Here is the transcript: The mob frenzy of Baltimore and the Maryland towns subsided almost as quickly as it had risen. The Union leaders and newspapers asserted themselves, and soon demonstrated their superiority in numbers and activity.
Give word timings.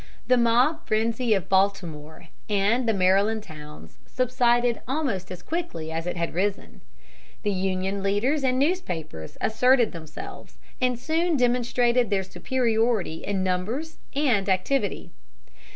The 0.25 0.35
mob 0.35 0.87
frenzy 0.87 1.35
of 1.35 1.47
Baltimore 1.47 2.29
and 2.49 2.89
the 2.89 2.91
Maryland 2.93 3.43
towns 3.43 3.99
subsided 4.07 4.81
almost 4.87 5.29
as 5.29 5.43
quickly 5.43 5.91
as 5.91 6.07
it 6.07 6.17
had 6.17 6.33
risen. 6.33 6.81
The 7.43 7.51
Union 7.51 8.01
leaders 8.01 8.43
and 8.43 8.57
newspapers 8.57 9.37
asserted 9.39 9.91
themselves, 9.91 10.57
and 10.81 10.97
soon 10.97 11.37
demonstrated 11.37 12.09
their 12.09 12.23
superiority 12.23 13.23
in 13.23 13.43
numbers 13.43 13.99
and 14.15 14.49
activity. 14.49 15.11